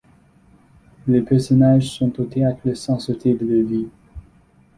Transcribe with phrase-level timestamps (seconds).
[1.07, 3.87] Les personnages sont au théâtre sans sortir de leur vie.